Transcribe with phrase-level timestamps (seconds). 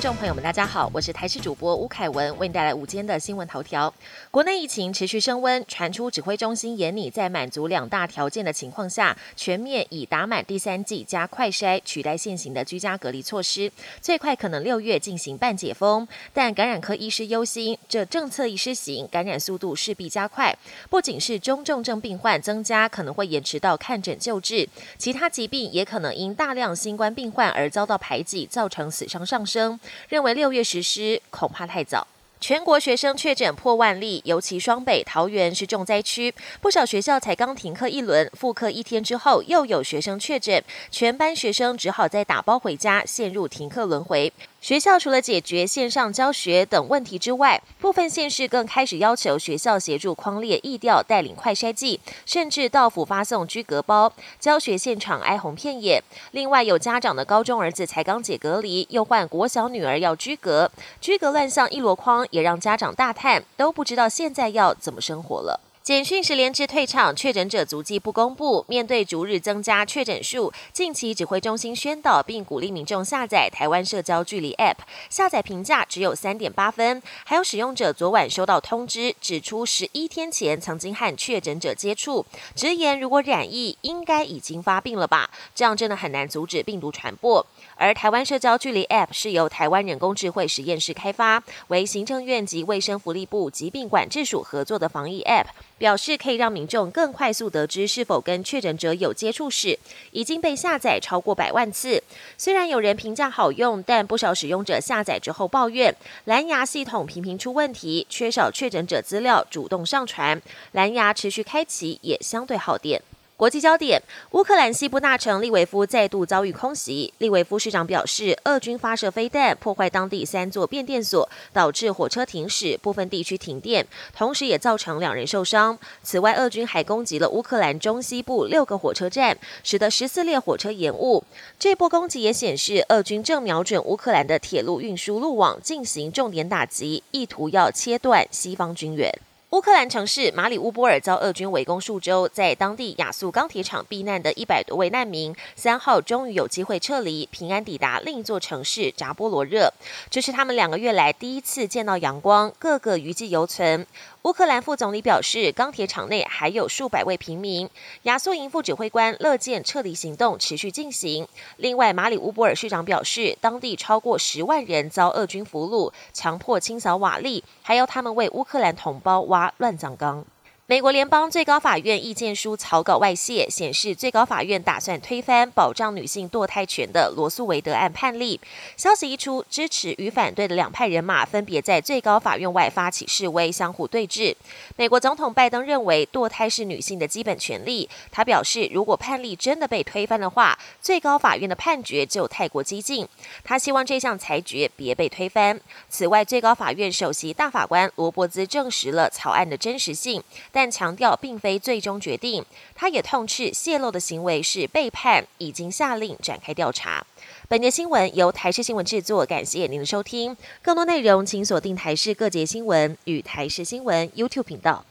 [0.00, 3.92] 听众朋友们，大家好，我是台视主播吴凯文，为您带来午间的新闻头条。
[4.30, 13.70] 国内疫情持续升温，传出指挥中心严拟在满足两大条件的情况下，全面以打满第三剂加快筛取代现行的居家隔离措施，
[14.00, 16.08] 最快可能六月进行半解封。
[16.32, 20.56] 但感染科医师忧心，这政策一施行，感染速度势必加快，
[20.88, 24.66] 不仅是中重症病患增加，可能会延迟到看诊救治，
[24.96, 29.78] 其他疾病也可能因大量新冠病患而遭到排挤，造成死伤上升。
[30.08, 32.06] 认为六月实施恐怕太早。
[32.42, 44.32] 全国学生确诊破万例，尤其双北、桃园是重灾区，不少学校才刚停课一轮，复课一天之后又有学生确诊，全班学生只好再打包回家，陷入停课轮回。
[44.60, 54.12] 学校除了解决线上教学等问题之外，部分县市更开始要求学校协助框列疫调、带领快筛剂，甚至到府发送居隔包。
[54.38, 56.02] 教学现场哀鸿遍野。
[56.32, 65.69] 另外，有家长的高中儿子才刚解隔离，又换国小女儿要居隔，居隔乱象一箩筐，也让家长大叹，都不知道现在要怎么生活了。
[65.90, 68.64] 简讯十连制退场，确诊者足迹不公布。
[68.68, 74.76] 面对逐日增加确诊数，近期指挥中心宣导并鼓励民众下载台湾社交距离 App，
[75.08, 77.02] 下载评价只有三点八分。
[77.24, 82.24] 还有使用者昨晚收到通知，指出十一天前曾经和确诊者接触，
[82.54, 85.28] 直言如果染疫，应该已经发病了吧？
[85.56, 87.44] 这样真的很难阻止病毒传播。
[87.74, 95.46] 而台湾社交距离 App 是由台湾人工智慧实验室开发，为行政院及卫生福利部疾病管制署合作的防疫 App。
[95.80, 99.78] 表示可以让民众更快速得知是否跟确诊者有接触史，
[100.10, 102.02] 已经被下载超过百万次。
[102.36, 110.42] 虽然有人评价好用，但不少使用者下载之后抱怨蓝牙系统频频出问题，缺少确诊者资料主动上传，
[110.72, 113.00] 蓝牙持续开启也相对耗电。
[113.40, 114.02] 国际焦点：
[114.32, 117.10] 乌克兰西部大城利维夫再度遭遇空袭。
[117.16, 125.78] 利维夫市长表示，俄军发射飞弹破坏当地三座变电所，导致火车停驶，部分地区停电，同时也造成两人受伤。
[126.02, 131.24] 此外，俄军还攻击了乌克兰中西部六个火车站，使得十四列火车延误。
[131.58, 139.10] 这波攻击也显示，俄军正瞄准乌克兰的铁路运输路网进行重点打击，意图要切断西方军援。
[139.50, 149.72] 乌克兰城市马里乌波尔遭俄军围攻数周，在当地亚速钢铁厂避难的一百多位难民，三号终于有机会撤离，平安抵达另一座城市扎波罗热。
[150.08, 153.84] 这是他们两个月来第一次见到阳光，个个余悸犹存。
[154.24, 157.70] 乌克兰副总理表示，钢铁厂内还有数百位平民。
[158.02, 161.26] 亚速营副指挥官乐见撤离行动持续进行。
[161.56, 170.26] 另外，马里乌波尔市长表示，当地超过十万人遭俄军俘虏，强迫清扫瓦砾，还要他们为乌克兰同胞挖乱葬岗。
[170.70, 178.40] 美国联邦最高法院意见书草稿外泄，显示最高法院打算推翻保障女性堕胎权的罗素韦德案判例。
[178.76, 184.32] 消息一出，支持与反对的两派人马分别在最高法院外发起示威，相互对峙。
[184.76, 187.90] 美国总统拜登认为堕胎是女性的基本权利。
[188.12, 193.08] 他表示，如果判例真的被推翻的话，最高法院的判决就太过激进。
[193.42, 195.60] 他希望这项裁决别被推翻。
[195.88, 200.22] 此外，最高法院首席大法官罗伯兹证实了草案的真实性，
[200.52, 200.59] 但。
[200.60, 202.44] 但强调并非最终决定，
[202.74, 207.06] 他也痛斥泄露的行为是背叛，已经下令展开调查。
[207.48, 210.36] 本节新闻由台视新闻制作，感谢您的收听。
[210.60, 214.84] 更多内容请锁定台视各节新闻与台视新闻 YouTube 频道。